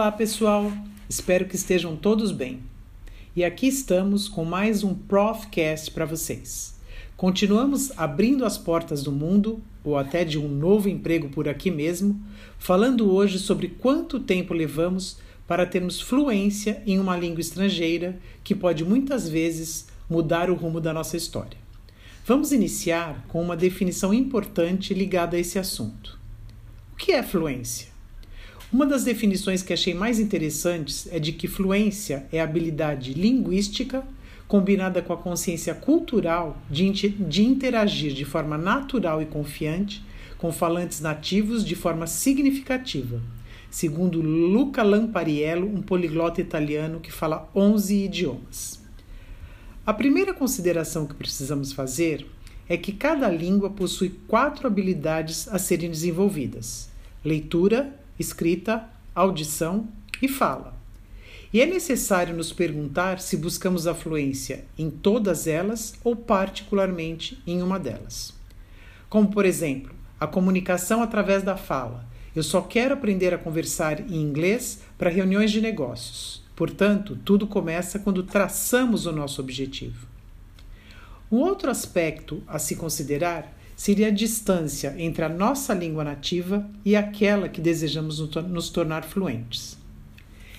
Olá, 0.00 0.10
pessoal. 0.10 0.72
Espero 1.10 1.44
que 1.44 1.56
estejam 1.56 1.94
todos 1.94 2.32
bem. 2.32 2.60
E 3.36 3.44
aqui 3.44 3.66
estamos 3.68 4.28
com 4.28 4.46
mais 4.46 4.82
um 4.82 4.94
Profcast 4.94 5.90
para 5.90 6.06
vocês. 6.06 6.74
Continuamos 7.18 7.92
abrindo 7.98 8.46
as 8.46 8.56
portas 8.56 9.02
do 9.02 9.12
mundo 9.12 9.62
ou 9.84 9.98
até 9.98 10.24
de 10.24 10.38
um 10.38 10.48
novo 10.48 10.88
emprego 10.88 11.28
por 11.28 11.46
aqui 11.46 11.70
mesmo, 11.70 12.18
falando 12.58 13.12
hoje 13.12 13.38
sobre 13.38 13.68
quanto 13.68 14.18
tempo 14.18 14.54
levamos 14.54 15.18
para 15.46 15.66
termos 15.66 16.00
fluência 16.00 16.82
em 16.86 16.98
uma 16.98 17.14
língua 17.14 17.42
estrangeira 17.42 18.18
que 18.42 18.54
pode 18.54 18.82
muitas 18.82 19.28
vezes 19.28 19.86
mudar 20.08 20.48
o 20.48 20.54
rumo 20.54 20.80
da 20.80 20.94
nossa 20.94 21.18
história. 21.18 21.58
Vamos 22.24 22.52
iniciar 22.52 23.26
com 23.28 23.42
uma 23.42 23.54
definição 23.54 24.14
importante 24.14 24.94
ligada 24.94 25.36
a 25.36 25.40
esse 25.40 25.58
assunto. 25.58 26.18
O 26.94 26.96
que 26.96 27.12
é 27.12 27.22
fluência? 27.22 27.89
Uma 28.72 28.86
das 28.86 29.02
definições 29.02 29.64
que 29.64 29.72
achei 29.72 29.92
mais 29.92 30.20
interessantes 30.20 31.08
é 31.10 31.18
de 31.18 31.32
que 31.32 31.48
fluência 31.48 32.26
é 32.30 32.40
habilidade 32.40 33.14
linguística 33.14 34.04
combinada 34.46 35.02
com 35.02 35.12
a 35.12 35.16
consciência 35.16 35.74
cultural 35.74 36.56
de, 36.70 37.42
interagir 37.42 38.12
de 38.12 38.24
forma 38.24 38.56
natural 38.56 39.20
e 39.20 39.26
confiante 39.26 40.04
com 40.38 40.52
falantes 40.52 41.00
nativos 41.00 41.64
de 41.64 41.74
forma 41.74 42.06
significativa, 42.06 43.20
segundo 43.68 44.20
Luca 44.20 44.84
Lampariello, 44.84 45.66
um 45.66 45.82
poliglota 45.82 46.40
italiano 46.40 47.00
que 47.00 47.10
fala 47.10 47.50
11 47.54 48.04
idiomas. 48.04 48.80
A 49.84 49.92
primeira 49.92 50.32
consideração 50.32 51.06
que 51.06 51.14
precisamos 51.14 51.72
fazer 51.72 52.24
é 52.68 52.76
que 52.76 52.92
cada 52.92 53.28
língua 53.28 53.70
possui 53.70 54.10
quatro 54.28 54.68
habilidades 54.68 55.48
a 55.48 55.58
serem 55.58 55.90
desenvolvidas: 55.90 56.88
leitura, 57.24 57.99
escrita, 58.20 58.84
audição 59.14 59.88
e 60.20 60.28
fala. 60.28 60.78
E 61.52 61.60
é 61.60 61.66
necessário 61.66 62.36
nos 62.36 62.52
perguntar 62.52 63.18
se 63.18 63.36
buscamos 63.36 63.86
a 63.86 63.94
fluência 63.94 64.64
em 64.78 64.88
todas 64.88 65.48
elas 65.48 65.94
ou 66.04 66.14
particularmente 66.14 67.42
em 67.46 67.60
uma 67.60 67.78
delas. 67.78 68.32
Como, 69.08 69.28
por 69.28 69.44
exemplo, 69.44 69.92
a 70.20 70.26
comunicação 70.26 71.02
através 71.02 71.42
da 71.42 71.56
fala. 71.56 72.06
Eu 72.36 72.44
só 72.44 72.60
quero 72.60 72.94
aprender 72.94 73.34
a 73.34 73.38
conversar 73.38 73.98
em 74.00 74.22
inglês 74.22 74.82
para 74.96 75.10
reuniões 75.10 75.50
de 75.50 75.60
negócios. 75.60 76.44
Portanto, 76.54 77.18
tudo 77.24 77.46
começa 77.46 77.98
quando 77.98 78.22
traçamos 78.22 79.06
o 79.06 79.12
nosso 79.12 79.40
objetivo. 79.40 80.06
Um 81.32 81.38
outro 81.38 81.70
aspecto 81.70 82.42
a 82.46 82.58
se 82.58 82.76
considerar 82.76 83.56
seria 83.80 84.08
a 84.08 84.10
distância 84.10 84.94
entre 84.98 85.24
a 85.24 85.28
nossa 85.30 85.72
língua 85.72 86.04
nativa 86.04 86.68
e 86.84 86.94
aquela 86.94 87.48
que 87.48 87.62
desejamos 87.62 88.18
nos 88.18 88.68
tornar 88.68 89.04
fluentes. 89.04 89.78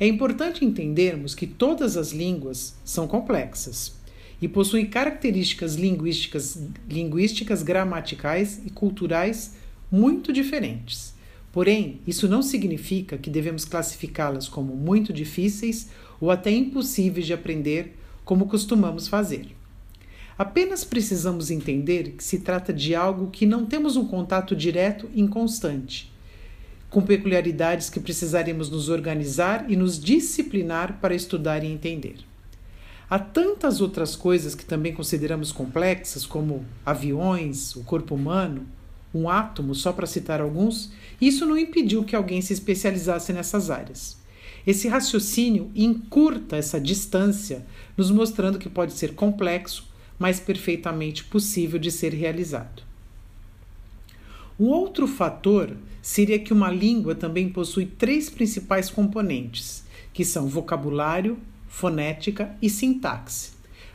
É 0.00 0.06
importante 0.06 0.64
entendermos 0.64 1.34
que 1.34 1.46
todas 1.46 1.98
as 1.98 2.12
línguas 2.12 2.74
são 2.82 3.06
complexas 3.06 4.00
e 4.40 4.48
possuem 4.48 4.86
características 4.86 5.74
linguísticas, 5.74 6.58
linguísticas 6.88 7.62
gramaticais 7.62 8.62
e 8.64 8.70
culturais 8.70 9.56
muito 9.90 10.32
diferentes. 10.32 11.12
Porém, 11.52 12.00
isso 12.06 12.26
não 12.26 12.40
significa 12.40 13.18
que 13.18 13.28
devemos 13.28 13.66
classificá-las 13.66 14.48
como 14.48 14.74
muito 14.74 15.12
difíceis 15.12 15.90
ou 16.18 16.30
até 16.30 16.50
impossíveis 16.50 17.26
de 17.26 17.34
aprender, 17.34 17.94
como 18.24 18.46
costumamos 18.46 19.06
fazer. 19.06 19.48
Apenas 20.38 20.84
precisamos 20.84 21.50
entender 21.50 22.12
que 22.12 22.24
se 22.24 22.38
trata 22.40 22.72
de 22.72 22.94
algo 22.94 23.30
que 23.30 23.44
não 23.44 23.66
temos 23.66 23.96
um 23.96 24.06
contato 24.06 24.56
direto 24.56 25.08
e 25.14 25.26
constante, 25.28 26.12
com 26.88 27.02
peculiaridades 27.02 27.90
que 27.90 28.00
precisaremos 28.00 28.70
nos 28.70 28.88
organizar 28.88 29.70
e 29.70 29.76
nos 29.76 29.98
disciplinar 29.98 30.98
para 31.00 31.14
estudar 31.14 31.62
e 31.62 31.66
entender. 31.66 32.16
Há 33.08 33.18
tantas 33.18 33.82
outras 33.82 34.16
coisas 34.16 34.54
que 34.54 34.64
também 34.64 34.94
consideramos 34.94 35.52
complexas, 35.52 36.24
como 36.24 36.64
aviões, 36.84 37.76
o 37.76 37.84
corpo 37.84 38.14
humano, 38.14 38.66
um 39.14 39.28
átomo, 39.28 39.74
só 39.74 39.92
para 39.92 40.06
citar 40.06 40.40
alguns, 40.40 40.90
isso 41.20 41.44
não 41.44 41.58
impediu 41.58 42.04
que 42.04 42.16
alguém 42.16 42.40
se 42.40 42.54
especializasse 42.54 43.30
nessas 43.32 43.68
áreas. 43.68 44.16
Esse 44.66 44.88
raciocínio 44.88 45.70
encurta 45.74 46.56
essa 46.56 46.80
distância, 46.80 47.66
nos 47.96 48.10
mostrando 48.10 48.58
que 48.58 48.70
pode 48.70 48.92
ser 48.92 49.14
complexo, 49.14 49.91
mas 50.22 50.38
perfeitamente 50.38 51.24
possível 51.24 51.80
de 51.80 51.90
ser 51.90 52.14
realizado. 52.14 52.84
Um 54.58 54.68
outro 54.68 55.08
fator 55.08 55.76
seria 56.00 56.38
que 56.38 56.52
uma 56.52 56.70
língua 56.70 57.12
também 57.12 57.48
possui 57.48 57.86
três 57.86 58.30
principais 58.30 58.88
componentes, 58.88 59.82
que 60.12 60.24
são 60.24 60.46
vocabulário, 60.46 61.40
fonética 61.68 62.56
e 62.62 62.70
sintaxe. 62.70 63.50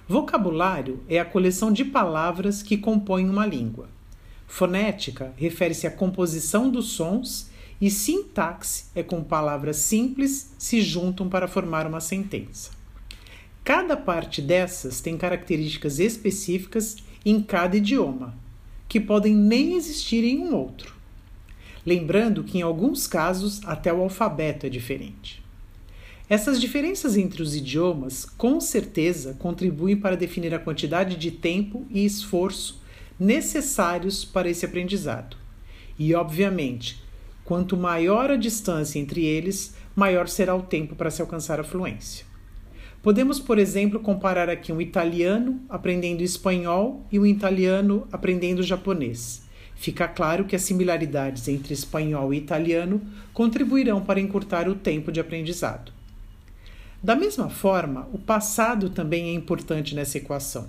Vocabulário 0.05 0.99
é 1.07 1.17
a 1.17 1.23
coleção 1.23 1.71
de 1.71 1.85
palavras 1.85 2.61
que 2.61 2.77
compõem 2.77 3.29
uma 3.29 3.45
língua. 3.45 3.87
Fonética 4.45 5.33
refere-se 5.37 5.87
à 5.87 5.91
composição 5.91 6.69
dos 6.69 6.89
sons 6.89 7.49
e 7.79 7.89
sintaxe 7.89 8.83
é 8.93 9.01
com 9.01 9.23
palavras 9.23 9.77
simples 9.77 10.53
se 10.57 10.81
juntam 10.81 11.29
para 11.29 11.47
formar 11.47 11.87
uma 11.87 12.01
sentença. 12.01 12.76
Cada 13.67 13.97
parte 13.97 14.41
dessas 14.41 15.01
tem 15.01 15.17
características 15.17 15.99
específicas 15.99 16.95
em 17.25 17.41
cada 17.41 17.75
idioma, 17.75 18.33
que 18.87 18.97
podem 18.97 19.35
nem 19.35 19.75
existir 19.75 20.23
em 20.23 20.39
um 20.39 20.55
outro. 20.55 20.95
Lembrando 21.85 22.45
que 22.45 22.59
em 22.59 22.61
alguns 22.61 23.07
casos 23.07 23.59
até 23.65 23.91
o 23.91 24.01
alfabeto 24.01 24.65
é 24.65 24.69
diferente. 24.69 25.43
Essas 26.29 26.61
diferenças 26.61 27.17
entre 27.17 27.41
os 27.41 27.57
idiomas 27.57 28.23
com 28.23 28.61
certeza 28.61 29.33
contribuem 29.33 29.97
para 29.97 30.15
definir 30.15 30.55
a 30.55 30.59
quantidade 30.59 31.17
de 31.17 31.29
tempo 31.29 31.85
e 31.89 32.05
esforço 32.05 32.81
necessários 33.19 34.23
para 34.23 34.49
esse 34.49 34.65
aprendizado. 34.65 35.35
E, 35.99 36.15
obviamente, 36.15 37.03
quanto 37.43 37.75
maior 37.75 38.31
a 38.31 38.37
distância 38.37 38.97
entre 38.97 39.25
eles, 39.25 39.75
maior 39.93 40.29
será 40.29 40.55
o 40.55 40.63
tempo 40.63 40.95
para 40.95 41.11
se 41.11 41.21
alcançar 41.21 41.59
a 41.59 41.65
fluência. 41.65 42.36
Podemos, 43.07 43.39
por 43.39 43.57
exemplo, 43.57 44.01
comparar 44.01 44.49
aqui 44.49 44.69
um 44.73 44.81
italiano 44.81 45.61
aprendendo 45.69 46.21
espanhol 46.21 47.05
e 47.09 47.17
um 47.17 47.25
italiano 47.25 48.05
aprendendo 48.11 48.61
japonês. 48.61 49.43
Fica 49.77 50.09
claro 50.09 50.43
que 50.43 50.57
as 50.57 50.63
similaridades 50.63 51.47
entre 51.47 51.73
espanhol 51.73 52.33
e 52.33 52.37
italiano 52.37 53.01
contribuirão 53.33 54.01
para 54.01 54.19
encurtar 54.19 54.67
o 54.67 54.75
tempo 54.75 55.09
de 55.09 55.21
aprendizado. 55.21 55.93
Da 57.01 57.15
mesma 57.15 57.49
forma, 57.49 58.09
o 58.11 58.17
passado 58.17 58.89
também 58.89 59.29
é 59.29 59.33
importante 59.33 59.95
nessa 59.95 60.17
equação. 60.17 60.67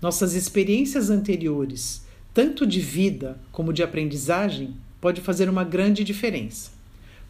Nossas 0.00 0.34
experiências 0.34 1.10
anteriores, 1.10 2.06
tanto 2.32 2.64
de 2.64 2.78
vida 2.78 3.36
como 3.50 3.72
de 3.72 3.82
aprendizagem, 3.82 4.76
pode 5.00 5.20
fazer 5.20 5.48
uma 5.48 5.64
grande 5.64 6.04
diferença. 6.04 6.70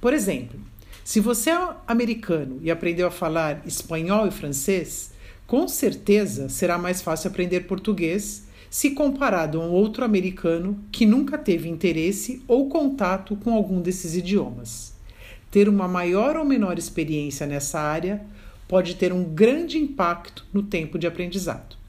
Por 0.02 0.12
exemplo, 0.12 0.60
se 1.04 1.20
você 1.20 1.50
é 1.50 1.76
americano 1.86 2.58
e 2.62 2.70
aprendeu 2.70 3.06
a 3.06 3.10
falar 3.10 3.62
espanhol 3.66 4.26
e 4.26 4.30
francês, 4.30 5.12
com 5.46 5.68
certeza 5.68 6.48
será 6.48 6.78
mais 6.78 7.02
fácil 7.02 7.28
aprender 7.28 7.60
português 7.60 8.46
se 8.70 8.92
comparado 8.92 9.60
a 9.60 9.64
um 9.64 9.70
outro 9.70 10.02
americano 10.02 10.82
que 10.90 11.04
nunca 11.04 11.36
teve 11.36 11.68
interesse 11.68 12.42
ou 12.48 12.70
contato 12.70 13.36
com 13.36 13.52
algum 13.52 13.82
desses 13.82 14.16
idiomas. 14.16 14.94
Ter 15.50 15.68
uma 15.68 15.86
maior 15.86 16.38
ou 16.38 16.44
menor 16.44 16.78
experiência 16.78 17.46
nessa 17.46 17.78
área 17.78 18.24
pode 18.66 18.94
ter 18.94 19.12
um 19.12 19.22
grande 19.22 19.76
impacto 19.76 20.46
no 20.54 20.62
tempo 20.62 20.98
de 20.98 21.06
aprendizado. 21.06 21.83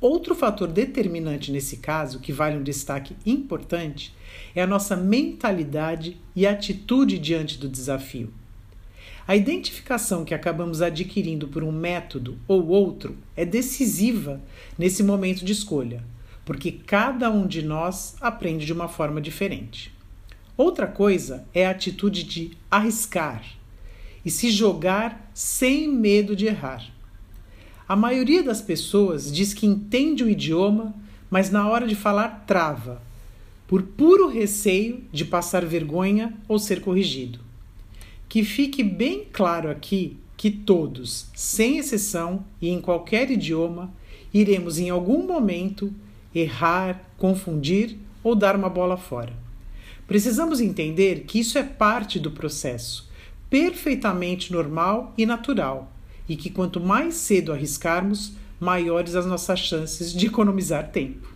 Outro 0.00 0.34
fator 0.34 0.68
determinante 0.68 1.50
nesse 1.50 1.78
caso, 1.78 2.20
que 2.20 2.32
vale 2.32 2.56
um 2.56 2.62
destaque 2.62 3.16
importante, 3.26 4.14
é 4.54 4.62
a 4.62 4.66
nossa 4.66 4.96
mentalidade 4.96 6.16
e 6.36 6.46
atitude 6.46 7.18
diante 7.18 7.58
do 7.58 7.68
desafio. 7.68 8.32
A 9.26 9.34
identificação 9.34 10.24
que 10.24 10.32
acabamos 10.32 10.80
adquirindo 10.80 11.48
por 11.48 11.64
um 11.64 11.72
método 11.72 12.38
ou 12.46 12.68
outro 12.68 13.16
é 13.36 13.44
decisiva 13.44 14.40
nesse 14.78 15.02
momento 15.02 15.44
de 15.44 15.52
escolha, 15.52 16.04
porque 16.44 16.70
cada 16.70 17.28
um 17.28 17.46
de 17.46 17.60
nós 17.60 18.16
aprende 18.20 18.64
de 18.64 18.72
uma 18.72 18.88
forma 18.88 19.20
diferente. 19.20 19.92
Outra 20.56 20.86
coisa 20.86 21.44
é 21.52 21.66
a 21.66 21.70
atitude 21.70 22.22
de 22.22 22.52
arriscar 22.70 23.44
e 24.24 24.30
se 24.30 24.50
jogar 24.50 25.30
sem 25.34 25.88
medo 25.88 26.34
de 26.34 26.46
errar. 26.46 26.97
A 27.88 27.96
maioria 27.96 28.42
das 28.42 28.60
pessoas 28.60 29.32
diz 29.32 29.54
que 29.54 29.64
entende 29.64 30.22
o 30.22 30.28
idioma, 30.28 30.94
mas 31.30 31.50
na 31.50 31.66
hora 31.66 31.86
de 31.86 31.94
falar 31.94 32.44
trava, 32.46 33.00
por 33.66 33.82
puro 33.82 34.28
receio 34.28 35.02
de 35.10 35.24
passar 35.24 35.64
vergonha 35.64 36.34
ou 36.46 36.58
ser 36.58 36.82
corrigido. 36.82 37.40
Que 38.28 38.44
fique 38.44 38.82
bem 38.82 39.24
claro 39.32 39.70
aqui 39.70 40.18
que 40.36 40.50
todos, 40.50 41.28
sem 41.34 41.78
exceção 41.78 42.44
e 42.60 42.68
em 42.68 42.78
qualquer 42.78 43.30
idioma, 43.30 43.90
iremos 44.34 44.78
em 44.78 44.90
algum 44.90 45.26
momento 45.26 45.90
errar, 46.34 47.10
confundir 47.16 47.96
ou 48.22 48.34
dar 48.34 48.54
uma 48.54 48.68
bola 48.68 48.98
fora. 48.98 49.32
Precisamos 50.06 50.60
entender 50.60 51.24
que 51.24 51.40
isso 51.40 51.56
é 51.56 51.62
parte 51.62 52.20
do 52.20 52.30
processo, 52.30 53.08
perfeitamente 53.48 54.52
normal 54.52 55.14
e 55.16 55.24
natural, 55.24 55.90
e 56.28 56.36
que 56.36 56.50
quanto 56.50 56.80
mais 56.80 57.14
cedo 57.14 57.52
arriscarmos, 57.52 58.32
maiores 58.60 59.14
as 59.14 59.26
nossas 59.26 59.60
chances 59.60 60.12
de 60.12 60.26
economizar 60.26 60.90
tempo. 60.90 61.32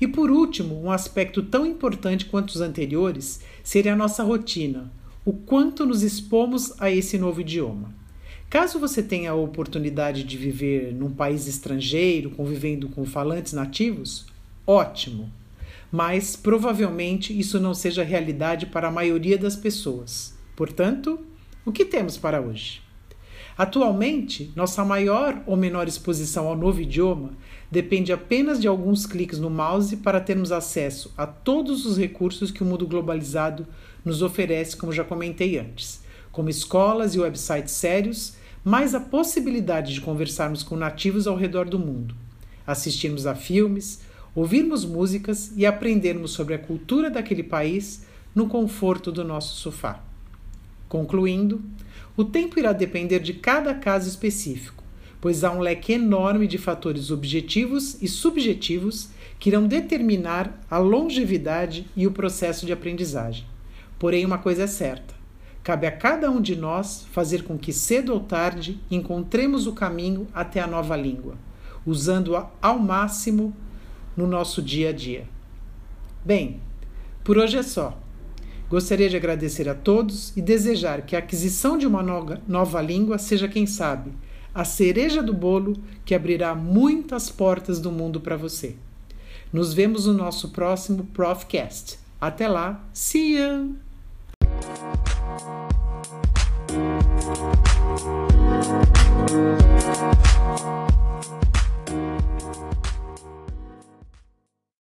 E 0.00 0.06
por 0.06 0.30
último, 0.30 0.80
um 0.80 0.90
aspecto 0.90 1.42
tão 1.42 1.66
importante 1.66 2.26
quanto 2.26 2.50
os 2.50 2.60
anteriores 2.60 3.40
seria 3.64 3.94
a 3.94 3.96
nossa 3.96 4.22
rotina, 4.22 4.92
o 5.24 5.32
quanto 5.32 5.84
nos 5.84 6.02
expomos 6.02 6.72
a 6.80 6.90
esse 6.90 7.18
novo 7.18 7.40
idioma. 7.40 7.92
Caso 8.48 8.78
você 8.78 9.02
tenha 9.02 9.32
a 9.32 9.34
oportunidade 9.34 10.24
de 10.24 10.36
viver 10.38 10.94
num 10.94 11.10
país 11.10 11.46
estrangeiro, 11.46 12.30
convivendo 12.30 12.88
com 12.88 13.04
falantes 13.04 13.52
nativos, 13.52 14.26
ótimo! 14.66 15.30
Mas 15.90 16.36
provavelmente 16.36 17.38
isso 17.38 17.58
não 17.58 17.74
seja 17.74 18.02
realidade 18.02 18.66
para 18.66 18.88
a 18.88 18.92
maioria 18.92 19.36
das 19.36 19.56
pessoas. 19.56 20.34
Portanto, 20.54 21.18
o 21.64 21.72
que 21.72 21.84
temos 21.84 22.16
para 22.16 22.40
hoje? 22.40 22.87
Atualmente, 23.58 24.52
nossa 24.54 24.84
maior 24.84 25.42
ou 25.44 25.56
menor 25.56 25.88
exposição 25.88 26.46
ao 26.46 26.56
novo 26.56 26.80
idioma 26.80 27.32
depende 27.68 28.12
apenas 28.12 28.60
de 28.60 28.68
alguns 28.68 29.04
cliques 29.04 29.40
no 29.40 29.50
mouse 29.50 29.96
para 29.96 30.20
termos 30.20 30.52
acesso 30.52 31.12
a 31.16 31.26
todos 31.26 31.84
os 31.84 31.98
recursos 31.98 32.52
que 32.52 32.62
o 32.62 32.64
mundo 32.64 32.86
globalizado 32.86 33.66
nos 34.04 34.22
oferece, 34.22 34.76
como 34.76 34.92
já 34.92 35.02
comentei 35.02 35.58
antes, 35.58 36.00
como 36.30 36.48
escolas 36.48 37.16
e 37.16 37.18
websites 37.18 37.72
sérios, 37.72 38.34
mais 38.62 38.94
a 38.94 39.00
possibilidade 39.00 39.92
de 39.92 40.02
conversarmos 40.02 40.62
com 40.62 40.76
nativos 40.76 41.26
ao 41.26 41.34
redor 41.34 41.68
do 41.68 41.80
mundo, 41.80 42.14
assistirmos 42.64 43.26
a 43.26 43.34
filmes, 43.34 44.02
ouvirmos 44.36 44.84
músicas 44.84 45.50
e 45.56 45.66
aprendermos 45.66 46.30
sobre 46.30 46.54
a 46.54 46.58
cultura 46.60 47.10
daquele 47.10 47.42
país 47.42 48.06
no 48.32 48.46
conforto 48.46 49.10
do 49.10 49.24
nosso 49.24 49.56
sofá. 49.56 50.07
Concluindo, 50.88 51.62
o 52.16 52.24
tempo 52.24 52.58
irá 52.58 52.72
depender 52.72 53.20
de 53.20 53.34
cada 53.34 53.74
caso 53.74 54.08
específico, 54.08 54.82
pois 55.20 55.44
há 55.44 55.52
um 55.52 55.60
leque 55.60 55.92
enorme 55.92 56.46
de 56.46 56.58
fatores 56.58 57.10
objetivos 57.10 58.00
e 58.02 58.08
subjetivos 58.08 59.10
que 59.38 59.50
irão 59.50 59.66
determinar 59.66 60.60
a 60.70 60.78
longevidade 60.78 61.86
e 61.96 62.06
o 62.06 62.12
processo 62.12 62.66
de 62.66 62.72
aprendizagem. 62.72 63.44
Porém, 63.98 64.24
uma 64.24 64.38
coisa 64.38 64.64
é 64.64 64.66
certa: 64.66 65.14
cabe 65.62 65.86
a 65.86 65.92
cada 65.92 66.30
um 66.30 66.40
de 66.40 66.56
nós 66.56 67.06
fazer 67.12 67.44
com 67.44 67.58
que 67.58 67.72
cedo 67.72 68.12
ou 68.12 68.20
tarde 68.20 68.80
encontremos 68.90 69.66
o 69.66 69.72
caminho 69.72 70.26
até 70.32 70.60
a 70.60 70.66
nova 70.66 70.96
língua, 70.96 71.36
usando-a 71.84 72.50
ao 72.62 72.78
máximo 72.78 73.54
no 74.16 74.26
nosso 74.26 74.62
dia 74.62 74.90
a 74.90 74.92
dia. 74.92 75.28
Bem, 76.24 76.60
por 77.22 77.38
hoje 77.38 77.56
é 77.56 77.62
só. 77.62 77.98
Gostaria 78.70 79.08
de 79.08 79.16
agradecer 79.16 79.66
a 79.68 79.74
todos 79.74 80.36
e 80.36 80.42
desejar 80.42 81.02
que 81.02 81.16
a 81.16 81.20
aquisição 81.20 81.78
de 81.78 81.86
uma 81.86 82.02
nova 82.46 82.82
língua 82.82 83.16
seja, 83.16 83.48
quem 83.48 83.66
sabe, 83.66 84.12
a 84.54 84.62
cereja 84.64 85.22
do 85.22 85.32
bolo 85.32 85.76
que 86.04 86.14
abrirá 86.14 86.54
muitas 86.54 87.30
portas 87.30 87.80
do 87.80 87.90
mundo 87.90 88.20
para 88.20 88.36
você. 88.36 88.76
Nos 89.50 89.72
vemos 89.72 90.04
no 90.04 90.12
nosso 90.12 90.50
próximo 90.50 91.04
Profcast. 91.14 91.98
Até 92.20 92.46
lá, 92.46 92.84
see 92.92 93.38
you! 93.38 93.76